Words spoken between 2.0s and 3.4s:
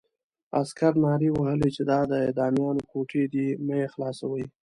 د اعدامیانو کوټې